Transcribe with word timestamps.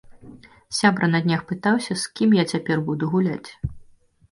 Сябра 0.77 1.09
на 1.11 1.21
днях 1.25 1.43
пытаўся, 1.51 1.99
з 2.05 2.11
кім 2.17 2.29
я 2.41 2.49
цяпер 2.55 2.77
буду 2.91 3.13
гуляць. 3.15 3.49